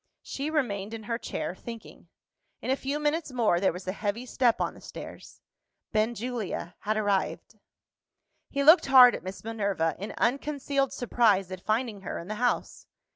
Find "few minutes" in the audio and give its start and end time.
2.75-3.31